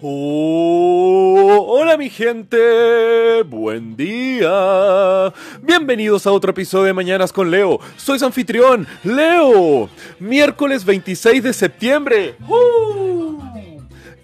[0.00, 5.32] Oh, hola mi gente, buen día.
[5.60, 7.80] Bienvenidos a otro episodio de Mañanas con Leo.
[7.96, 9.90] Soy anfitrión, Leo.
[10.20, 12.36] Miércoles 26 de septiembre.
[12.46, 12.77] ¡Uh!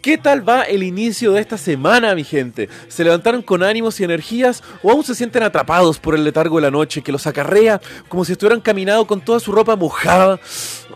[0.05, 2.69] ¿Qué tal va el inicio de esta semana, mi gente?
[2.89, 6.63] ¿Se levantaron con ánimos y energías o aún se sienten atrapados por el letargo de
[6.65, 10.39] la noche que los acarrea como si estuvieran caminando con toda su ropa mojada?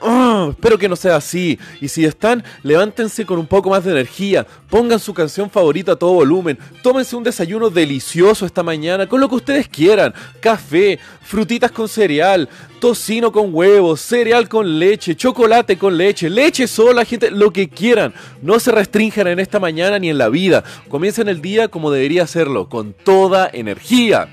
[0.03, 1.59] Ah, espero que no sea así.
[1.81, 4.47] Y si están, levántense con un poco más de energía.
[4.69, 6.59] Pongan su canción favorita a todo volumen.
[6.83, 10.13] Tómense un desayuno delicioso esta mañana con lo que ustedes quieran.
[10.41, 17.05] Café, frutitas con cereal, tocino con huevos, cereal con leche, chocolate con leche, leche sola,
[17.05, 18.15] gente, lo que quieran.
[18.43, 20.65] No se en esta mañana ni en la vida.
[20.89, 24.29] Comiencen el día como debería hacerlo, con toda energía.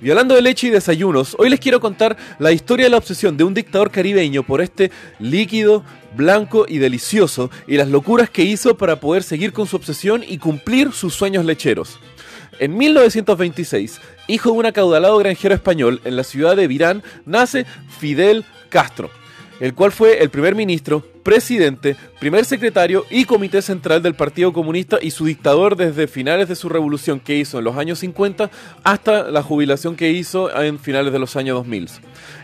[0.00, 3.36] Y hablando de leche y desayunos, hoy les quiero contar la historia de la obsesión
[3.36, 5.84] de un dictador caribeño por este líquido,
[6.16, 10.38] blanco y delicioso y las locuras que hizo para poder seguir con su obsesión y
[10.38, 11.98] cumplir sus sueños lecheros.
[12.58, 17.66] En 1926, hijo de un acaudalado granjero español en la ciudad de Virán, nace
[17.98, 19.10] Fidel Castro,
[19.60, 24.98] el cual fue el primer ministro, presidente, primer secretario y comité central del Partido Comunista
[25.02, 28.48] y su dictador desde finales de su revolución que hizo en los años 50
[28.84, 31.88] hasta la jubilación que hizo en finales de los años 2000.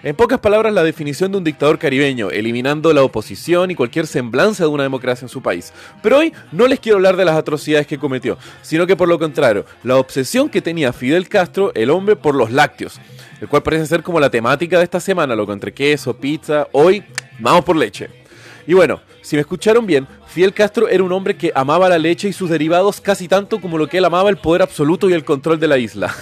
[0.02, 4.64] En pocas palabras, la definición de un dictador caribeño, eliminando la oposición y cualquier semblanza
[4.64, 5.72] de una democracia en su país.
[6.02, 9.16] Pero hoy no les quiero hablar de las atrocidades que cometió, sino que por lo
[9.16, 13.00] contrario, la obsesión que tenía Fidel Castro, el hombre, por los lácteos,
[13.40, 16.66] el cual parece ser como la temática de esta semana, lo que entre queso, pizza,
[16.72, 17.04] hoy
[17.38, 18.21] vamos por leche.
[18.66, 22.28] Y bueno, si me escucharon bien, Fidel Castro era un hombre que amaba la leche
[22.28, 25.24] y sus derivados casi tanto como lo que él amaba el poder absoluto y el
[25.24, 26.14] control de la isla.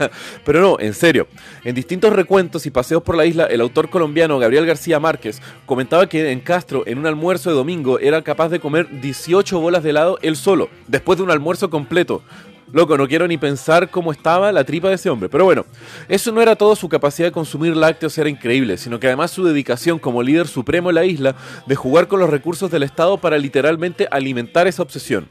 [0.44, 1.28] Pero no, en serio.
[1.64, 6.08] En distintos recuentos y paseos por la isla, el autor colombiano Gabriel García Márquez comentaba
[6.08, 9.90] que en Castro, en un almuerzo de domingo, era capaz de comer 18 bolas de
[9.90, 12.22] helado él solo, después de un almuerzo completo.
[12.72, 15.28] Loco, no quiero ni pensar cómo estaba la tripa de ese hombre.
[15.28, 15.64] Pero bueno,
[16.08, 19.42] eso no era todo, su capacidad de consumir lácteos era increíble, sino que además su
[19.44, 21.34] dedicación como líder supremo en la isla
[21.66, 25.28] de jugar con los recursos del Estado para literalmente alimentar esa obsesión.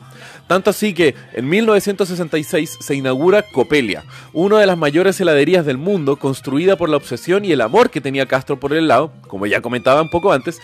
[0.47, 6.15] Tanto así que en 1966 se inaugura Copelia, una de las mayores heladerías del mundo,
[6.15, 9.61] construida por la obsesión y el amor que tenía Castro por el helado, como ya
[9.61, 10.59] comentaba un poco antes,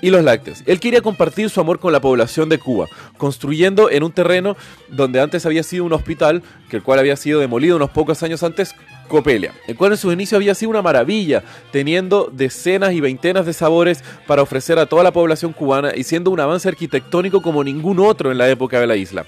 [0.00, 0.62] y los lácteos.
[0.66, 2.86] Él quería compartir su amor con la población de Cuba,
[3.16, 4.56] construyendo en un terreno
[4.88, 8.42] donde antes había sido un hospital, que el cual había sido demolido unos pocos años
[8.42, 8.74] antes,
[9.08, 11.42] Copelia, el cual en sus inicios había sido una maravilla,
[11.72, 16.30] teniendo decenas y veintenas de sabores para ofrecer a toda la población cubana y siendo
[16.30, 19.24] un avance arquitectónico como ningún otro en la época de la isla.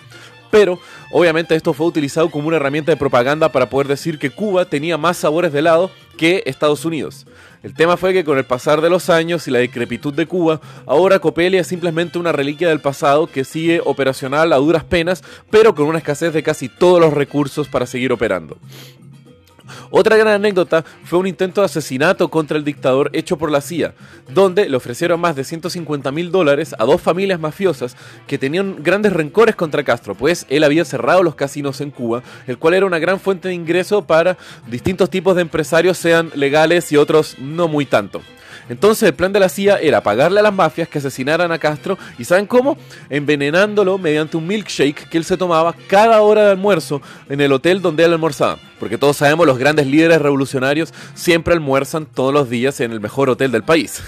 [0.50, 0.80] Pero,
[1.12, 4.98] obviamente, esto fue utilizado como una herramienta de propaganda para poder decir que Cuba tenía
[4.98, 7.26] más sabores de helado que Estados Unidos.
[7.62, 10.60] El tema fue que con el pasar de los años y la decrepitud de Cuba,
[10.84, 15.74] ahora Copelia es simplemente una reliquia del pasado que sigue operacional a duras penas, pero
[15.74, 18.58] con una escasez de casi todos los recursos para seguir operando.
[19.90, 23.94] Otra gran anécdota fue un intento de asesinato contra el dictador hecho por la CIA,
[24.32, 29.12] donde le ofrecieron más de 150 mil dólares a dos familias mafiosas que tenían grandes
[29.12, 32.98] rencores contra Castro, pues él había cerrado los casinos en Cuba, el cual era una
[32.98, 34.36] gran fuente de ingreso para
[34.68, 38.20] distintos tipos de empresarios, sean legales y otros no muy tanto.
[38.68, 41.98] Entonces el plan de la CIA era pagarle a las mafias que asesinaran a Castro
[42.18, 42.78] y ¿saben cómo?
[43.08, 47.82] Envenenándolo mediante un milkshake que él se tomaba cada hora de almuerzo en el hotel
[47.82, 48.58] donde él almorzaba.
[48.80, 53.28] Porque todos sabemos, los grandes líderes revolucionarios siempre almuerzan todos los días en el mejor
[53.28, 54.02] hotel del país.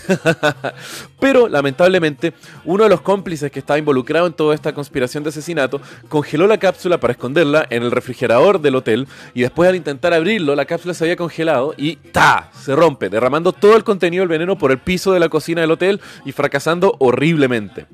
[1.21, 2.33] Pero lamentablemente,
[2.65, 6.59] uno de los cómplices que estaba involucrado en toda esta conspiración de asesinato congeló la
[6.59, 10.94] cápsula para esconderla en el refrigerador del hotel y después al intentar abrirlo, la cápsula
[10.94, 12.50] se había congelado y ¡ta!
[12.59, 15.71] se rompe, derramando todo el contenido del veneno por el piso de la cocina del
[15.71, 17.87] hotel y fracasando horriblemente.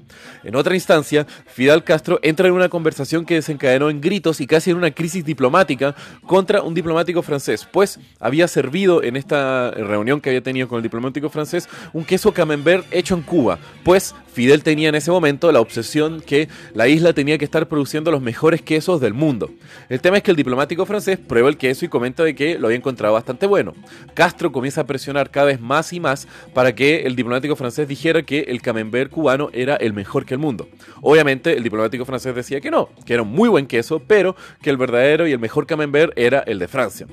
[0.44, 4.70] En otra instancia, Fidel Castro entra en una conversación que desencadenó en gritos y casi
[4.70, 5.94] en una crisis diplomática
[6.26, 10.82] contra un diplomático francés, pues había servido en esta reunión que había tenido con el
[10.82, 15.60] diplomático francés un queso camembert hecho en Cuba, pues Fidel tenía en ese momento la
[15.60, 19.50] obsesión que la isla tenía que estar produciendo los mejores quesos del mundo.
[19.88, 22.68] El tema es que el diplomático francés prueba el queso y comenta de que lo
[22.68, 23.74] había encontrado bastante bueno.
[24.14, 28.22] Castro comienza a presionar cada vez más y más para que el diplomático francés dijera
[28.22, 30.68] que el camembert cubano era el mejor que el mundo.
[31.00, 34.70] Obviamente el diplomático francés decía que no, que era un muy buen queso, pero que
[34.70, 37.08] el verdadero y el mejor camembert era el de Francia.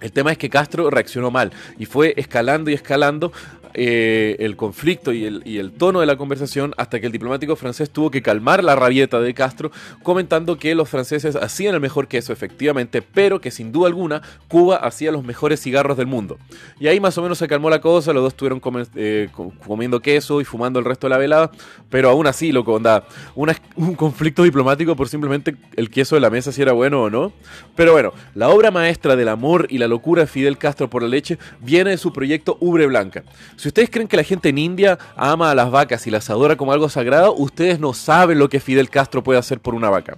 [0.00, 3.32] El tema es que Castro reaccionó mal y fue escalando y escalando
[3.76, 8.08] eh, el conflicto y el, tono de la conversación hasta que el diplomático francés tuvo
[8.08, 9.72] que calmar la rabieta de Castro,
[10.04, 14.76] comentando que los franceses hacían el mejor queso, efectivamente, pero que sin duda alguna Cuba
[14.76, 16.38] hacía los mejores cigarros del mundo.
[16.78, 18.62] Y ahí más o menos se calmó la cosa, los dos estuvieron
[18.94, 19.28] eh,
[19.66, 21.50] comiendo queso y fumando el resto de la velada,
[21.90, 23.04] pero aún así, loco, onda,
[23.34, 27.32] un conflicto diplomático por simplemente el queso de la mesa si era bueno o no.
[27.74, 31.08] Pero bueno, la obra maestra del amor y la locura de Fidel Castro por la
[31.08, 33.22] leche viene de su proyecto Ubre Blanca.
[33.56, 36.56] Si ustedes creen que la gente en India ama a las vacas y las adora
[36.56, 40.16] como algo sagrado, ustedes no saben lo que Fidel Castro puede hacer por una vaca.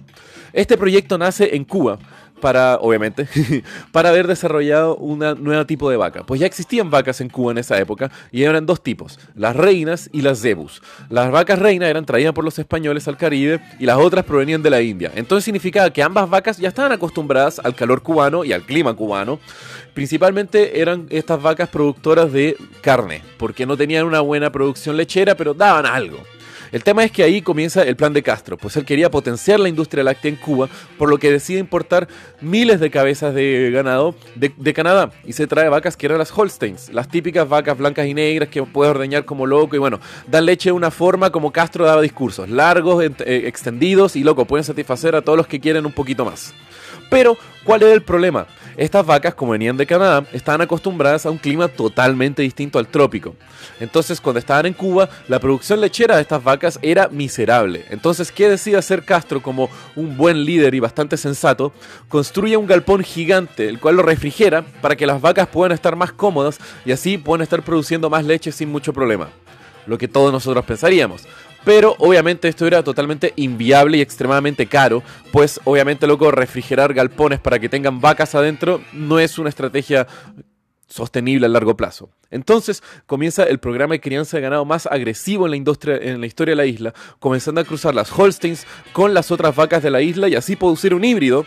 [0.51, 1.99] Este proyecto nace en Cuba
[2.39, 3.27] para, obviamente,
[3.91, 6.23] para haber desarrollado un nuevo tipo de vaca.
[6.23, 10.09] Pues ya existían vacas en Cuba en esa época y eran dos tipos, las reinas
[10.11, 10.81] y las zebus.
[11.09, 14.69] Las vacas reinas eran traídas por los españoles al Caribe y las otras provenían de
[14.69, 15.11] la India.
[15.15, 19.39] Entonces significaba que ambas vacas ya estaban acostumbradas al calor cubano y al clima cubano.
[19.93, 25.53] Principalmente eran estas vacas productoras de carne, porque no tenían una buena producción lechera, pero
[25.53, 26.17] daban algo.
[26.71, 29.69] El tema es que ahí comienza el plan de Castro, pues él quería potenciar la
[29.69, 32.07] industria láctea en Cuba, por lo que decide importar
[32.41, 36.89] miles de cabezas de ganado de, Canadá y se trae vacas que eran las Holsteins,
[36.89, 40.69] las típicas vacas blancas y negras que puedes ordeñar como loco y bueno, dan leche
[40.69, 45.21] de una forma como Castro daba discursos, largos, eh, extendidos y loco, pueden satisfacer a
[45.21, 46.53] todos los que quieren un poquito más.
[47.09, 48.47] Pero, ¿cuál es el problema?
[48.77, 53.35] Estas vacas, como venían de Canadá, estaban acostumbradas a un clima totalmente distinto al trópico.
[53.79, 57.85] Entonces, cuando estaban en Cuba, la producción lechera de estas vacas era miserable.
[57.89, 61.73] Entonces, ¿qué decide hacer Castro como un buen líder y bastante sensato?
[62.07, 66.11] Construye un galpón gigante, el cual lo refrigera para que las vacas puedan estar más
[66.11, 69.29] cómodas y así puedan estar produciendo más leche sin mucho problema.
[69.87, 71.23] Lo que todos nosotros pensaríamos.
[71.67, 75.03] Pero obviamente esto era totalmente inviable y extremadamente caro,
[75.33, 80.07] pues obviamente loco refrigerar galpones para que tengan vacas adentro no es una estrategia
[80.87, 82.09] sostenible a largo plazo.
[82.31, 86.27] Entonces comienza el programa de crianza de ganado más agresivo en la, industria, en la
[86.27, 90.01] historia de la isla, comenzando a cruzar las Holsteins con las otras vacas de la
[90.01, 91.45] isla y así producir un híbrido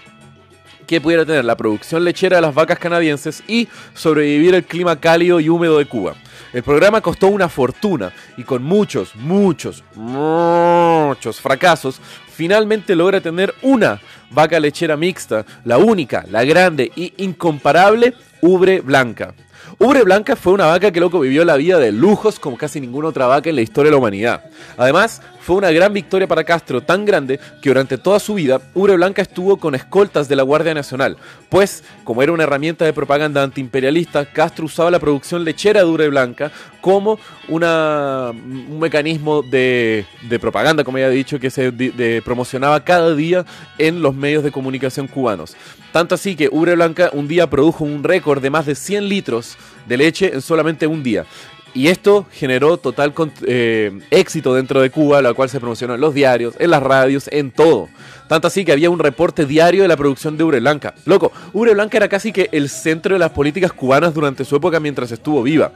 [0.91, 5.39] que pudiera tener la producción lechera de las vacas canadienses y sobrevivir el clima cálido
[5.39, 6.17] y húmedo de Cuba.
[6.53, 12.01] El programa costó una fortuna y con muchos, muchos, muchos fracasos,
[12.35, 14.01] finalmente logra tener una
[14.33, 19.33] vaca lechera mixta, la única, la grande y incomparable Ubre Blanca.
[19.79, 23.09] Ubre Blanca fue una vaca que loco vivió la vida de lujos como casi ninguna
[23.09, 24.45] otra vaca en la historia de la humanidad.
[24.77, 28.95] Además, fue una gran victoria para Castro, tan grande que durante toda su vida Ubre
[28.97, 31.17] Blanca estuvo con escoltas de la Guardia Nacional,
[31.49, 36.09] pues como era una herramienta de propaganda antiimperialista, Castro usaba la producción lechera de Ubre
[36.09, 36.51] Blanca
[36.81, 40.05] como un mecanismo de,
[40.41, 41.73] propaganda, como ya he dicho, que se
[42.25, 43.45] promocionaba cada día
[43.79, 45.57] en los medios de comunicación cubanos.
[45.93, 49.57] Tanto así que Ubre Blanca un día produjo un récord de más de 100 litros
[49.87, 51.27] de leche en solamente un día.
[51.73, 53.15] Y esto generó total
[53.47, 57.29] eh, éxito dentro de Cuba, la cual se promocionó en los diarios, en las radios,
[57.31, 57.89] en todo.
[58.29, 60.95] Tanto así que había un reporte diario de la producción de Ubre Blanca.
[61.05, 64.81] Loco, Ubre Blanca era casi que el centro de las políticas cubanas durante su época
[64.81, 65.73] mientras estuvo viva.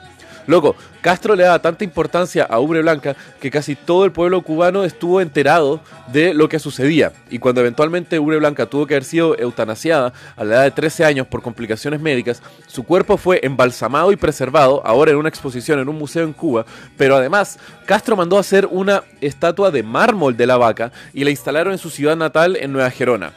[0.47, 4.85] Loco, Castro le daba tanta importancia a Ubre Blanca que casi todo el pueblo cubano
[4.85, 7.13] estuvo enterado de lo que sucedía.
[7.31, 11.05] Y cuando eventualmente Ubre Blanca tuvo que haber sido eutanasiada a la edad de 13
[11.05, 15.89] años por complicaciones médicas, su cuerpo fue embalsamado y preservado, ahora en una exposición en
[15.89, 16.67] un museo en Cuba.
[16.97, 21.31] Pero además, Castro mandó a hacer una estatua de mármol de la vaca y la
[21.31, 23.33] instalaron en su ciudad natal en Nueva Gerona.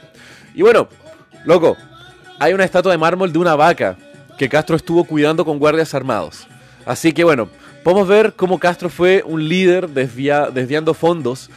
[0.53, 0.89] Y bueno,
[1.45, 1.77] loco,
[2.39, 3.95] hay una estatua de mármol de una vaca
[4.38, 6.48] que Castro estuvo cuidando con guardias armados.
[6.88, 7.50] Así que bueno,
[7.84, 11.50] podemos ver cómo Castro fue un líder desviando fondos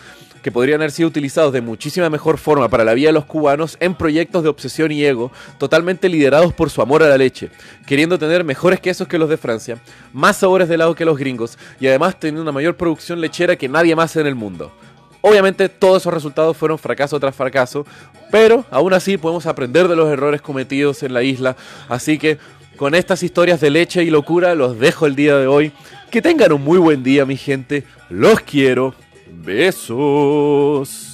[0.42, 3.76] que podrían haber sido utilizados de muchísima mejor forma para la vida de los cubanos
[3.78, 7.50] en proyectos de obsesión y ego, totalmente liderados por su amor a la leche,
[7.86, 9.78] queriendo tener mejores quesos que los de Francia,
[10.12, 13.68] más sabores de helado que los gringos y además teniendo una mayor producción lechera que
[13.68, 14.72] nadie más en el mundo.
[15.20, 17.86] Obviamente todos esos resultados fueron fracaso tras fracaso,
[18.32, 21.56] pero aún así podemos aprender de los errores cometidos en la isla,
[21.88, 22.38] así que
[22.80, 25.70] con estas historias de leche y locura los dejo el día de hoy.
[26.10, 27.84] Que tengan un muy buen día, mi gente.
[28.08, 28.94] Los quiero.
[29.30, 31.09] Besos.